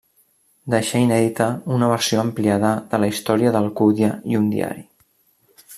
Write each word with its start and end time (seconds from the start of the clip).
Deixà 0.73 1.01
inèdita 1.03 1.49
una 1.75 1.89
versió 1.91 2.23
ampliada 2.23 2.73
de 2.95 3.01
la 3.05 3.11
Història 3.13 3.53
d'Alcúdia 3.57 4.11
i 4.33 4.41
un 4.41 4.53
diari. 4.57 4.85